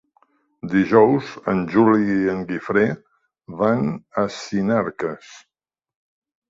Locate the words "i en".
2.15-2.41